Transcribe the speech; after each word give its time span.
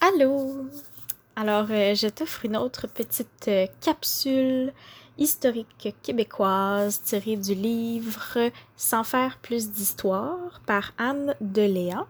Allô! 0.00 0.64
Alors, 1.34 1.66
euh, 1.70 1.92
je 1.96 2.06
t'offre 2.06 2.44
une 2.44 2.56
autre 2.56 2.86
petite 2.86 3.48
euh, 3.48 3.66
capsule 3.80 4.72
historique 5.18 5.92
québécoise 6.04 7.02
tirée 7.02 7.34
du 7.34 7.54
livre 7.54 8.38
Sans 8.76 9.02
faire 9.02 9.38
plus 9.42 9.72
d'histoire 9.72 10.60
par 10.66 10.92
Anne 10.98 11.34
Deléa. 11.40 12.06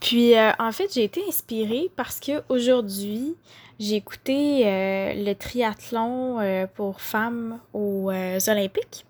Puis, 0.00 0.36
euh, 0.36 0.50
en 0.58 0.70
fait, 0.70 0.92
j'ai 0.92 1.04
été 1.04 1.22
inspirée 1.26 1.90
parce 1.96 2.20
que 2.20 2.42
aujourd'hui, 2.50 3.36
j'ai 3.80 3.96
écouté 3.96 4.64
le 5.16 5.32
triathlon 5.32 6.68
pour 6.74 7.00
femmes 7.00 7.58
aux 7.72 8.10
Olympiques. 8.10 9.06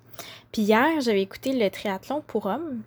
Puis 0.52 0.62
hier, 0.62 1.00
j'avais 1.00 1.22
écouté 1.22 1.52
le 1.52 1.68
triathlon 1.68 2.22
pour 2.24 2.46
hommes. 2.46 2.82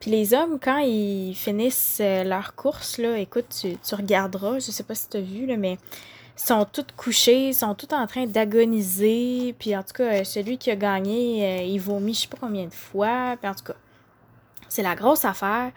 Puis 0.00 0.10
les 0.10 0.34
hommes, 0.34 0.58
quand 0.60 0.78
ils 0.78 1.34
finissent 1.34 1.98
euh, 2.00 2.22
leur 2.24 2.54
course, 2.54 2.98
là, 2.98 3.18
écoute, 3.18 3.46
tu, 3.60 3.94
regarderas, 3.94 4.58
je 4.58 4.70
sais 4.70 4.82
pas 4.82 4.94
si 4.94 5.08
tu 5.08 5.16
as 5.16 5.20
vu, 5.20 5.46
là, 5.46 5.56
mais 5.56 5.78
sont 6.36 6.66
tous 6.70 6.86
couchés, 6.96 7.52
sont 7.54 7.74
tous 7.74 7.94
en 7.94 8.06
train 8.06 8.26
d'agoniser. 8.26 9.54
Puis 9.58 9.74
en 9.74 9.82
tout 9.82 9.94
cas, 9.94 10.20
euh, 10.20 10.24
celui 10.24 10.58
qui 10.58 10.70
a 10.70 10.76
gagné, 10.76 11.44
euh, 11.44 11.62
il 11.62 11.78
vomit 11.78 12.14
je 12.14 12.22
sais 12.22 12.28
pas 12.28 12.36
combien 12.38 12.66
de 12.66 12.74
fois. 12.74 13.36
Puis 13.40 13.48
en 13.48 13.54
tout 13.54 13.64
cas, 13.64 13.76
c'est 14.68 14.82
la 14.82 14.94
grosse 14.94 15.24
affaire. 15.24 15.72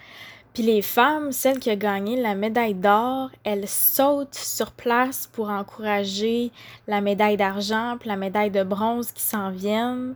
Puis 0.53 0.63
les 0.63 0.81
femmes, 0.81 1.31
celle 1.31 1.59
qui 1.59 1.69
a 1.69 1.75
gagné 1.75 2.19
la 2.19 2.35
médaille 2.35 2.73
d'or, 2.73 3.29
elles 3.43 3.67
sautent 3.67 4.35
sur 4.35 4.71
place 4.71 5.27
pour 5.31 5.49
encourager 5.49 6.51
la 6.87 7.01
médaille 7.01 7.37
d'argent, 7.37 7.95
puis 7.99 8.09
la 8.09 8.17
médaille 8.17 8.51
de 8.51 8.63
bronze 8.63 9.11
qui 9.11 9.21
s'en 9.21 9.51
viennent. 9.51 10.15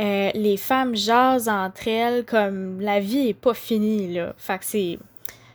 Euh, 0.00 0.30
les 0.34 0.56
femmes 0.56 0.96
jasent 0.96 1.48
entre 1.48 1.86
elles 1.86 2.24
comme 2.24 2.80
la 2.80 2.98
vie 2.98 3.28
est 3.28 3.34
pas 3.34 3.54
finie, 3.54 4.12
là. 4.12 4.34
Fait 4.36 4.58
c'est... 4.62 4.98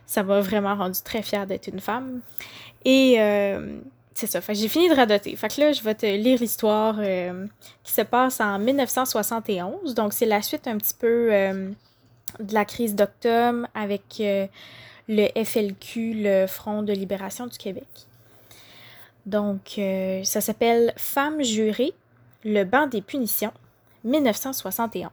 Ça 0.06 0.24
m'a 0.24 0.40
vraiment 0.40 0.74
rendu 0.74 1.00
très 1.04 1.22
fière 1.22 1.46
d'être 1.46 1.68
une 1.68 1.78
femme. 1.78 2.20
Et 2.84 3.20
euh, 3.20 3.78
c'est 4.12 4.26
ça. 4.26 4.40
J'ai 4.48 4.66
fini 4.66 4.88
de 4.88 4.94
radoter. 4.94 5.36
Fait 5.36 5.54
que 5.54 5.60
là, 5.60 5.72
je 5.72 5.82
vais 5.82 5.94
te 5.94 6.06
lire 6.06 6.40
l'histoire 6.40 6.96
euh, 6.98 7.46
qui 7.84 7.92
se 7.92 8.00
passe 8.00 8.40
en 8.40 8.58
1971. 8.58 9.94
Donc, 9.94 10.12
c'est 10.12 10.26
la 10.26 10.42
suite 10.42 10.66
un 10.66 10.78
petit 10.78 10.94
peu 10.98 11.30
de 12.40 12.54
la 12.54 12.64
crise 12.64 12.96
d'octobre 12.96 13.68
avec 13.72 14.20
le 15.08 15.44
FLQ, 15.44 16.14
le 16.16 16.46
Front 16.48 16.82
de 16.82 16.92
libération 16.92 17.46
du 17.46 17.56
Québec. 17.56 17.86
Donc, 19.26 19.78
ça 20.24 20.40
s'appelle 20.40 20.92
Femmes 20.96 21.44
jurées, 21.44 21.92
le 22.44 22.64
banc 22.64 22.88
des 22.88 23.00
punitions. 23.00 23.52
1971. 24.04 25.10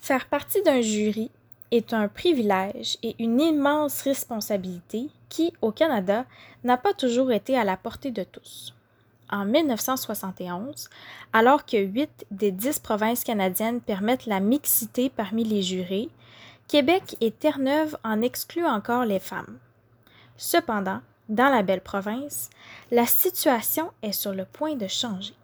Faire 0.00 0.26
partie 0.26 0.62
d'un 0.62 0.80
jury 0.80 1.30
est 1.70 1.92
un 1.92 2.08
privilège 2.08 2.96
et 3.02 3.14
une 3.18 3.40
immense 3.40 4.02
responsabilité 4.02 5.08
qui, 5.28 5.52
au 5.62 5.72
Canada, 5.72 6.24
n'a 6.64 6.76
pas 6.76 6.94
toujours 6.94 7.32
été 7.32 7.56
à 7.56 7.64
la 7.64 7.76
portée 7.76 8.10
de 8.10 8.24
tous. 8.24 8.74
En 9.30 9.44
1971, 9.44 10.90
alors 11.32 11.64
que 11.64 11.76
8 11.76 12.26
des 12.32 12.50
10 12.50 12.80
provinces 12.80 13.22
canadiennes 13.22 13.80
permettent 13.80 14.26
la 14.26 14.40
mixité 14.40 15.08
parmi 15.08 15.44
les 15.44 15.62
jurés, 15.62 16.08
Québec 16.66 17.16
et 17.20 17.30
Terre-Neuve 17.30 17.96
en 18.02 18.22
excluent 18.22 18.66
encore 18.66 19.04
les 19.04 19.20
femmes. 19.20 19.58
Cependant, 20.36 21.00
dans 21.28 21.48
la 21.48 21.62
belle 21.62 21.80
province, 21.80 22.50
la 22.90 23.06
situation 23.06 23.92
est 24.02 24.12
sur 24.12 24.32
le 24.32 24.44
point 24.44 24.74
de 24.74 24.88
changer. 24.88 25.34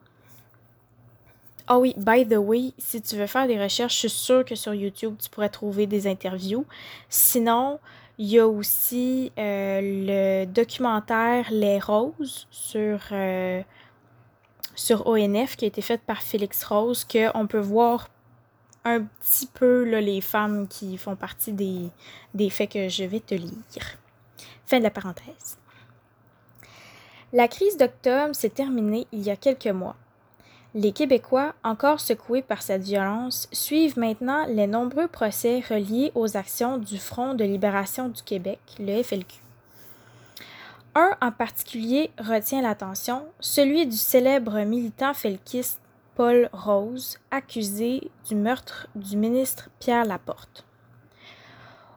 Ah 1.69 1.78
oui, 1.78 1.95
by 1.97 2.25
the 2.25 2.36
way, 2.36 2.72
si 2.78 3.03
tu 3.03 3.17
veux 3.17 3.27
faire 3.27 3.48
des 3.48 3.61
recherches, 3.61 3.95
je 3.95 3.98
suis 4.06 4.11
sûre 4.11 4.45
que 4.45 4.55
sur 4.55 4.72
YouTube, 4.72 5.17
tu 5.20 5.28
pourrais 5.28 5.48
trouver 5.48 5.89
des 5.89 6.06
interviews. 6.06 6.64
Sinon, 7.09 7.81
il 8.19 8.28
y 8.28 8.39
a 8.39 8.47
aussi 8.47 9.33
euh, 9.36 9.81
le 9.83 10.44
documentaire 10.47 11.47
Les 11.50 11.81
Roses 11.81 12.47
sur, 12.53 13.00
euh, 13.11 13.62
sur 14.77 15.09
ONF 15.09 15.56
qui 15.56 15.64
a 15.64 15.69
été 15.69 15.83
fait 15.83 16.00
par 16.00 16.22
Félix 16.22 16.62
Rose, 16.62 17.05
qu'on 17.05 17.49
peut 17.49 17.59
voir 17.59 18.09
un 18.84 19.03
petit 19.03 19.49
peu 19.53 19.82
là, 19.84 20.00
les 20.00 20.21
femmes 20.21 20.69
qui 20.69 20.97
font 20.97 21.16
partie 21.16 21.53
des, 21.53 21.91
des 22.32 22.49
faits 22.49 22.71
que 22.71 22.88
je 22.88 23.03
vais 23.03 23.19
te 23.19 23.34
lire. 23.34 23.99
Fin 24.66 24.78
de 24.78 24.84
la 24.84 24.91
parenthèse. 24.91 25.59
La 27.32 27.49
crise 27.49 27.76
d'octobre 27.76 28.37
s'est 28.37 28.50
terminée 28.50 29.09
il 29.10 29.22
y 29.22 29.31
a 29.31 29.37
quelques 29.37 29.66
mois. 29.66 29.97
Les 30.78 30.92
Québécois, 30.92 31.54
encore 31.64 32.00
secoués 32.00 32.42
par 32.42 32.60
cette 32.60 32.82
violence, 32.82 33.48
suivent 33.50 33.98
maintenant 33.98 34.44
les 34.47 34.66
nombreux 34.66 35.09
procès 35.09 35.60
reliés 35.70 36.12
aux 36.14 36.37
actions 36.37 36.76
du 36.76 36.98
Front 36.98 37.32
de 37.32 37.44
libération 37.44 38.10
du 38.10 38.22
Québec, 38.22 38.60
le 38.78 39.03
FLQ. 39.03 39.41
Un 40.94 41.16
en 41.22 41.32
particulier 41.32 42.10
retient 42.19 42.60
l'attention, 42.60 43.25
celui 43.41 43.87
du 43.87 43.97
célèbre 43.97 44.60
militant 44.64 45.14
felkiste 45.14 45.81
Paul 46.14 46.50
Rose, 46.53 47.16
accusé 47.31 48.10
du 48.28 48.34
meurtre 48.34 48.87
du 48.94 49.16
ministre 49.16 49.70
Pierre 49.81 50.04
Laporte. 50.04 50.66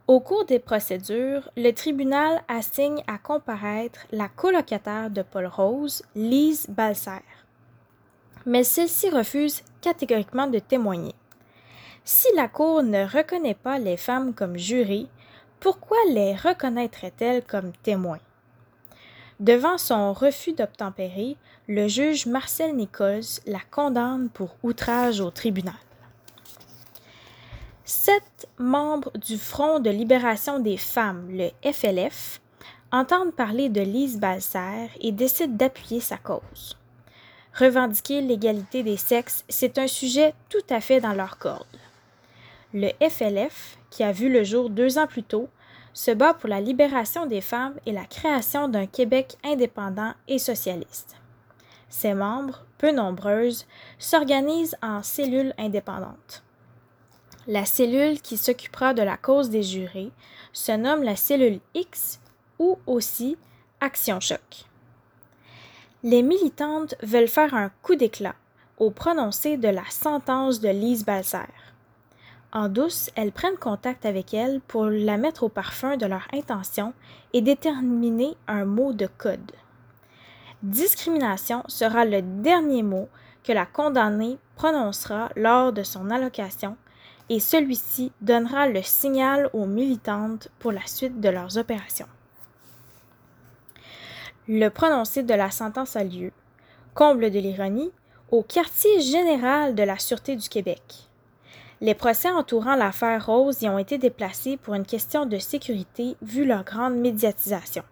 Au 0.08 0.22
cours 0.22 0.46
des 0.46 0.60
procédures, 0.60 1.52
le 1.58 1.72
tribunal 1.72 2.42
assigne 2.48 3.04
à 3.08 3.18
comparaître 3.18 4.08
la 4.14 4.30
colocataire 4.30 5.10
de 5.10 5.22
Paul 5.22 5.48
Rose, 5.48 6.02
Lise 6.16 6.66
Balser 6.70 7.22
mais 8.50 8.64
celle-ci 8.64 9.12
refuse 9.12 9.62
catégoriquement 9.80 10.48
de 10.48 10.58
témoigner. 10.58 11.14
Si 12.04 12.28
la 12.36 12.48
Cour 12.48 12.82
ne 12.82 13.06
reconnaît 13.06 13.54
pas 13.54 13.78
les 13.78 13.96
femmes 13.96 14.34
comme 14.34 14.58
jurées, 14.58 15.06
pourquoi 15.60 15.98
les 16.10 16.34
reconnaîtrait-elle 16.36 17.44
comme 17.44 17.74
témoins? 17.84 18.20
Devant 19.40 19.78
son 19.78 20.14
refus 20.14 20.54
d'obtempérer, 20.54 21.38
le 21.68 21.88
juge 21.88 22.26
Marcel 22.26 22.76
Nichols 22.76 23.40
la 23.46 23.60
condamne 23.70 24.30
pour 24.30 24.56
outrage 24.64 25.22
au 25.22 25.30
tribunal. 25.30 25.76
Sept 27.86 28.48
membres 28.58 29.12
du 29.16 29.38
Front 29.38 29.80
de 29.80 29.92
libération 29.92 30.60
des 30.60 30.78
femmes, 30.78 31.30
le 31.30 31.50
FLF, 31.72 32.42
entendent 32.92 33.36
parler 33.36 33.70
de 33.70 33.82
Lise 33.82 34.18
Balser 34.20 34.90
et 35.02 35.12
décident 35.12 35.56
d'appuyer 35.56 36.00
sa 36.00 36.18
cause. 36.18 36.79
Revendiquer 37.54 38.22
l'égalité 38.22 38.84
des 38.84 38.98
sexes, 38.98 39.44
c'est 39.50 39.78
un 39.78 39.88
sujet 39.88 40.34
tout 40.50 40.64
à 40.70 40.82
fait 40.82 41.02
dans 41.02 41.14
leur 41.14 41.38
corde. 41.38 41.66
Le 42.74 42.90
FLF, 43.10 43.78
qui 43.90 44.04
a 44.04 44.12
vu 44.12 44.32
le 44.32 44.44
jour 44.44 44.70
deux 44.70 44.98
ans 44.98 45.08
plus 45.08 45.24
tôt, 45.24 45.50
se 45.94 46.12
bat 46.12 46.34
pour 46.34 46.50
la 46.50 46.62
libération 46.62 47.26
des 47.26 47.42
femmes 47.42 47.74
et 47.86 47.92
la 47.92 48.06
création 48.06 48.68
d'un 48.68 48.86
Québec 48.86 49.36
indépendant 49.44 50.14
et 50.28 50.38
socialiste. 50.38 51.16
Ses 51.90 52.14
membres, 52.14 52.64
peu 52.78 52.92
nombreuses, 52.92 53.66
s'organisent 53.98 54.78
en 54.84 55.02
cellules 55.02 55.54
indépendantes. 55.58 56.44
La 57.48 57.66
cellule 57.66 58.22
qui 58.22 58.38
s'occupera 58.38 58.94
de 58.94 59.02
la 59.02 59.18
cause 59.18 59.50
des 59.50 59.64
jurés 59.64 60.12
se 60.54 60.72
nomme 60.72 61.02
la 61.02 61.16
cellule 61.16 61.60
X 61.74 62.20
ou 62.60 62.78
aussi 62.86 63.38
Action 63.82 64.20
Choc. 64.20 64.69
Les 66.02 66.24
militantes 66.24 66.96
veulent 67.04 67.28
faire 67.28 67.54
un 67.54 67.72
coup 67.84 67.96
d'éclat 67.96 68.36
au 68.78 68.90
prononcé 68.90 69.58
de 69.58 69.68
la 69.68 69.84
sentence 69.90 70.62
de 70.62 70.70
Lise 70.70 71.04
Balser. 71.04 71.50
En 72.54 72.70
douce, 72.70 73.10
elles 73.16 73.34
prennent 73.34 73.58
contact 73.58 74.06
avec 74.06 74.34
elle 74.34 74.62
pour 74.62 74.86
la 74.86 75.18
mettre 75.18 75.44
au 75.44 75.50
parfum 75.50 75.98
de 75.98 76.06
leur 76.06 76.26
intention 76.32 76.94
et 77.34 77.42
déterminer 77.42 78.38
un 78.48 78.64
mot 78.64 78.94
de 78.94 79.08
code. 79.18 79.52
Discrimination 80.64 81.64
sera 81.68 82.06
le 82.06 82.22
dernier 82.22 82.82
mot 82.82 83.10
que 83.44 83.52
la 83.52 83.66
condamnée 83.66 84.38
prononcera 84.56 85.30
lors 85.36 85.74
de 85.74 85.84
son 85.84 86.12
allocation 86.12 86.78
et 87.28 87.42
celui-ci 87.42 88.14
donnera 88.22 88.70
le 88.70 88.84
signal 88.84 89.50
aux 89.52 89.66
militantes 89.66 90.48
pour 90.60 90.72
la 90.72 90.86
suite 90.88 91.20
de 91.20 91.28
leurs 91.28 91.58
opérations. 91.58 92.08
Le 94.52 94.70
prononcé 94.70 95.22
de 95.22 95.34
la 95.36 95.52
sentence 95.52 95.96
a 95.96 96.04
lieu, 96.04 96.32
comble 96.96 97.30
de 97.30 97.38
l'ironie, 97.38 97.92
au 98.32 98.42
quartier 98.42 99.00
général 99.00 99.76
de 99.76 99.84
la 99.84 100.00
Sûreté 100.00 100.36
du 100.36 100.50
Québec. 100.50 100.82
Les 101.82 101.94
procès 101.94 102.32
entourant 102.32 102.74
l'affaire 102.74 103.28
Rose 103.28 103.62
y 103.62 103.70
ont 103.70 103.78
été 103.78 104.00
déplacés 104.00 104.58
pour 104.58 104.74
une 104.74 104.88
question 104.88 105.28
de 105.28 105.38
sécurité 105.38 106.16
vu 106.24 106.46
leur 106.46 106.64
grande 106.64 106.96
médiatisation. 106.96 107.84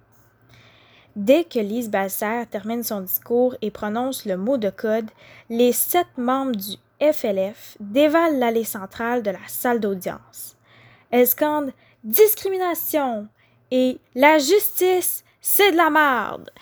Dès 1.15 1.44
que 1.44 1.59
Lise 1.59 1.92
Balser 1.92 2.45
termine 2.50 2.81
son 2.81 3.01
discours 3.01 3.56
et 3.62 3.69
prononce 3.69 4.25
le 4.25 4.36
mot 4.36 4.57
de 4.57 4.71
code, 4.71 5.12
les 5.51 5.74
sept 5.74 6.07
membres 6.18 6.56
du 6.56 6.77
FLF 7.00 7.77
dévalent 7.80 8.39
l'allée 8.39 8.63
centrale 8.63 9.21
de 9.21 9.30
la 9.30 9.48
salle 9.48 9.80
d'audience. 9.80 10.57
Elles 11.12 11.27
scandent 11.27 11.71
discrimination 12.03 13.27
et 13.69 14.00
la 14.15 14.39
justice 14.39 15.24
c'est 15.50 15.72
de 15.72 15.78
la 15.78 15.90
merde! 15.90 16.52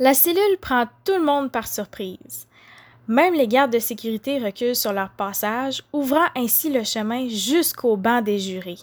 la 0.00 0.14
cellule 0.14 0.58
prend 0.60 0.86
tout 1.04 1.14
le 1.14 1.22
monde 1.22 1.52
par 1.52 1.68
surprise. 1.68 2.48
Même 3.06 3.34
les 3.34 3.46
gardes 3.46 3.72
de 3.72 3.78
sécurité 3.78 4.40
reculent 4.40 4.74
sur 4.74 4.92
leur 4.92 5.10
passage, 5.10 5.84
ouvrant 5.92 6.26
ainsi 6.34 6.70
le 6.70 6.82
chemin 6.82 7.28
jusqu'au 7.28 7.96
banc 7.96 8.20
des 8.20 8.40
jurés. 8.40 8.80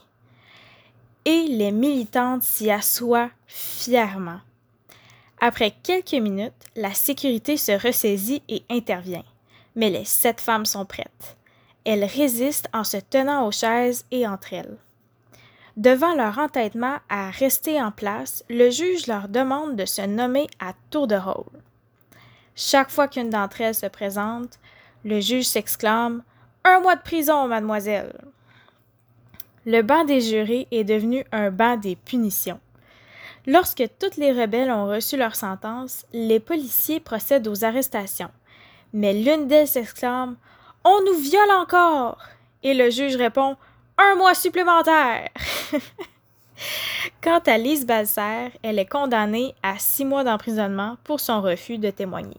et 1.25 1.44
les 1.50 1.71
militantes 1.71 2.44
s'y 2.44 2.71
assoient 2.71 3.31
fièrement. 3.48 4.39
Après 5.42 5.74
quelques 5.83 6.13
minutes, 6.13 6.54
la 6.77 6.94
sécurité 6.94 7.57
se 7.57 7.74
ressaisit 7.74 8.42
et 8.48 8.63
intervient. 8.69 9.25
Mais 9.75 9.89
les 9.89 10.06
sept 10.06 10.39
femmes 10.39 10.66
sont 10.66 10.86
prêtes. 10.86 11.38
Elles 11.83 12.06
résistent 12.06 12.69
en 12.74 12.86
se 12.86 12.98
tenant 12.98 13.45
aux 13.45 13.51
chaises 13.51 14.06
et 14.10 14.25
entre 14.25 14.54
elles. 14.54 14.77
Devant 15.79 16.13
leur 16.13 16.39
entêtement 16.39 16.97
à 17.07 17.29
rester 17.29 17.81
en 17.81 17.89
place, 17.89 18.43
le 18.49 18.69
juge 18.69 19.07
leur 19.07 19.29
demande 19.29 19.77
de 19.77 19.85
se 19.85 20.01
nommer 20.01 20.47
à 20.59 20.73
tour 20.89 21.07
de 21.07 21.15
rôle. 21.15 21.61
Chaque 22.53 22.89
fois 22.89 23.07
qu'une 23.07 23.29
d'entre 23.29 23.61
elles 23.61 23.75
se 23.75 23.85
présente, 23.85 24.59
le 25.05 25.21
juge 25.21 25.45
s'exclame 25.45 26.21
Un 26.65 26.81
mois 26.81 26.97
de 26.97 27.01
prison, 27.01 27.47
mademoiselle. 27.47 28.13
Le 29.65 29.81
banc 29.81 30.03
des 30.03 30.19
jurés 30.19 30.67
est 30.71 30.83
devenu 30.83 31.23
un 31.31 31.49
banc 31.49 31.77
des 31.77 31.95
punitions. 31.95 32.59
Lorsque 33.47 33.85
toutes 33.99 34.17
les 34.17 34.33
rebelles 34.33 34.71
ont 34.71 34.85
reçu 34.85 35.15
leur 35.15 35.37
sentence, 35.37 36.05
les 36.11 36.41
policiers 36.41 36.99
procèdent 36.99 37.47
aux 37.47 37.63
arrestations. 37.63 38.31
Mais 38.91 39.13
l'une 39.13 39.47
d'elles 39.47 39.65
s'exclame 39.65 40.35
On 40.83 40.99
nous 41.05 41.19
viole 41.19 41.51
encore 41.61 42.17
Et 42.63 42.73
le 42.73 42.89
juge 42.89 43.15
répond 43.15 43.55
Un 44.01 44.15
mois 44.15 44.33
supplémentaire 44.33 45.27
Quant 47.21 47.41
à 47.45 47.57
Lise 47.57 47.85
Balser, 47.85 48.49
elle 48.63 48.79
est 48.79 48.89
condamnée 48.89 49.53
à 49.61 49.77
six 49.77 50.05
mois 50.05 50.23
d'emprisonnement 50.23 50.95
pour 51.03 51.19
son 51.19 51.41
refus 51.41 51.77
de 51.77 51.89
témoigner. 51.89 52.37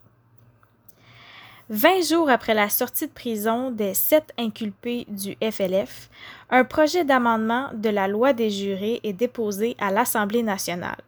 Vingt 1.68 2.00
jours 2.00 2.30
après 2.30 2.54
la 2.54 2.70
sortie 2.70 3.08
de 3.08 3.12
prison 3.12 3.70
des 3.70 3.92
sept 3.92 4.32
inculpés 4.38 5.04
du 5.08 5.36
FLF, 5.42 6.08
un 6.48 6.64
projet 6.64 7.04
d'amendement 7.04 7.68
de 7.74 7.90
la 7.90 8.08
loi 8.08 8.32
des 8.32 8.48
jurés 8.48 9.00
est 9.02 9.12
déposé 9.12 9.76
à 9.78 9.90
l'Assemblée 9.90 10.42
nationale. 10.42 11.02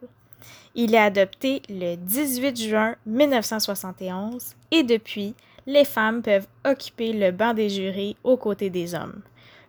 Il 0.74 0.94
est 0.94 0.98
adopté 0.98 1.62
le 1.70 1.96
18 1.96 2.60
juin 2.60 2.96
1971 3.06 4.54
et 4.70 4.82
depuis, 4.82 5.34
les 5.66 5.86
femmes 5.86 6.20
peuvent 6.20 6.46
occuper 6.66 7.14
le 7.14 7.30
banc 7.30 7.54
des 7.54 7.70
jurés 7.70 8.16
aux 8.22 8.36
côtés 8.36 8.70
des 8.70 8.94
hommes. 8.94 9.22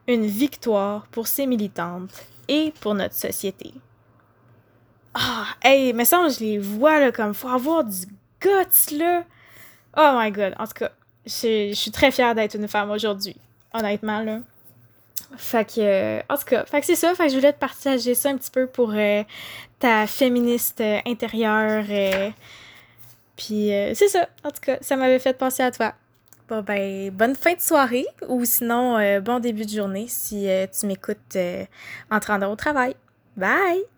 Une 0.08 0.26
victoire 0.26 1.08
pour 1.08 1.28
ces 1.28 1.46
militantes 1.46 2.26
et 2.48 2.74
pour 2.82 2.94
notre 2.94 3.16
société. 3.16 3.74
Ah, 5.14 5.46
hey, 5.64 5.94
mais 5.94 6.06
ça, 6.06 6.28
je 6.28 6.40
les 6.40 6.58
vois 6.58 7.00
là, 7.00 7.12
comme 7.12 7.34
faut 7.34 7.50
avoir 7.50 7.84
du 7.84 8.06
guts 8.42 8.98
là. 8.98 9.24
Oh 9.96 10.12
my 10.16 10.32
god. 10.32 10.56
En 10.58 10.66
tout 10.66 10.74
cas, 10.74 10.92
je, 11.26 11.72
suis 11.74 11.92
très 11.92 12.12
fière 12.12 12.36
d'être 12.36 12.56
une 12.56 12.68
femme 12.68 12.90
aujourd'hui. 12.92 13.36
Honnêtement, 13.74 14.22
là. 14.22 14.40
Fait 15.38 15.66
que, 15.66 15.80
euh, 15.80 16.22
en 16.30 16.38
tout 16.38 16.46
cas, 16.46 16.66
fait 16.66 16.80
que 16.82 16.86
c'est 16.86 16.96
ça. 16.96 17.14
Fait 17.16 17.26
que 17.26 17.32
je 17.32 17.36
voulais 17.36 17.54
te 17.54 17.60
partager 17.60 18.14
ça 18.14 18.30
un 18.30 18.38
petit 18.38 18.52
peu 18.52 18.68
pour 18.68 18.92
euh, 18.94 19.24
ta 19.80 20.08
féministe 20.08 20.82
euh, 20.82 21.00
intérieure. 21.06 21.86
Puis 23.36 23.70
c'est 23.96 24.10
ça. 24.10 24.28
En 24.44 24.52
tout 24.52 24.62
cas, 24.62 24.78
ça 24.82 24.96
m'avait 24.96 25.20
fait 25.20 25.34
penser 25.38 25.64
à 25.64 25.72
toi. 25.72 25.94
Bon, 26.50 26.62
ben, 26.62 27.10
bonne 27.12 27.36
fin 27.36 27.54
de 27.54 27.62
soirée 27.62 28.06
ou 28.28 28.44
sinon, 28.45 28.98
bon 29.22 29.40
début 29.40 29.66
de 29.66 29.69
journée 29.69 30.07
si 30.10 30.48
tu 30.78 30.86
m'écoutes 30.86 31.38
en 32.12 32.19
train 32.19 32.45
au 32.48 32.56
travail. 32.56 32.95
Bye! 33.38 33.93